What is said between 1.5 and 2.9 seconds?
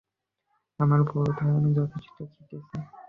আমি যথেষ্ট খেটেছি।